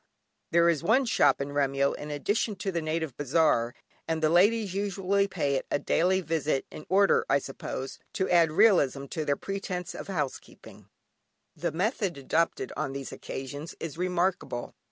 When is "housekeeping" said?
10.07-10.87